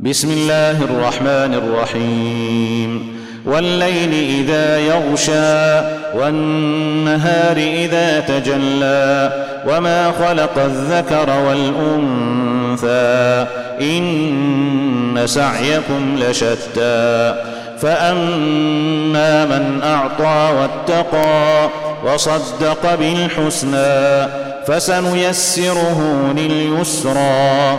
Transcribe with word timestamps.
بسم 0.00 0.30
الله 0.30 0.70
الرحمن 0.70 1.54
الرحيم. 1.54 3.14
والليل 3.46 4.12
إذا 4.12 4.78
يغشى 4.78 5.80
والنهار 6.18 7.56
إذا 7.56 8.20
تجلى 8.20 9.32
وما 9.68 10.12
خلق 10.12 10.58
الذكر 10.58 11.30
والأنثى 11.46 13.46
إن 13.80 15.22
سعيكم 15.26 16.16
لشتى. 16.18 17.34
فأما 17.78 19.44
من 19.44 19.82
أعطى 19.82 20.54
واتقى 20.56 21.68
وصدق 22.04 22.94
بالحسنى 22.94 24.28
فسنيسره 24.66 26.32
لليسرى. 26.36 27.78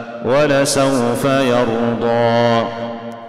ولسوف 0.25 1.25
يرضى. 1.25 2.67